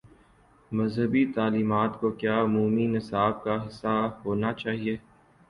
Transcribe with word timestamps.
مذہبی 0.71 1.23
تعلیمات 1.35 1.99
کو 1.99 2.09
کیا 2.13 2.39
عمومی 2.41 2.87
نصاب 2.87 3.43
کا 3.43 3.55
حصہ 3.67 3.93
ہو 4.25 4.35
نا 4.35 4.53
چاہیے؟ 4.53 4.97